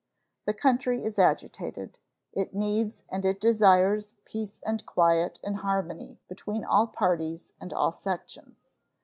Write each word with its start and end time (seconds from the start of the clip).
The 0.47 0.55
country 0.55 1.03
is 1.03 1.19
agitated. 1.19 1.99
It 2.33 2.55
needs 2.55 3.03
and 3.11 3.23
it 3.23 3.39
desires 3.39 4.15
peace 4.25 4.59
and 4.65 4.83
quiet 4.83 5.39
and 5.43 5.57
harmony 5.57 6.19
between 6.27 6.63
all 6.65 6.87
parties 6.87 7.49
and 7.61 7.71
all 7.71 7.91
sections. 7.91 8.57